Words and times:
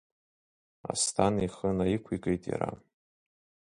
Асҭан 0.91 1.35
ихы 1.45 1.69
наиқәикит 1.77 2.43
иара. 2.51 2.71